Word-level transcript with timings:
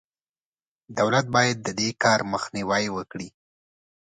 دولت 0.99 1.25
باید 1.35 1.57
د 1.61 1.67
دې 1.79 1.89
کار 2.03 2.19
مخنیوی 2.33 2.85
وکړي. 2.95 3.29